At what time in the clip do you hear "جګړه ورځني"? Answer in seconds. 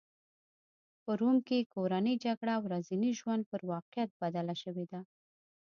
2.25-3.11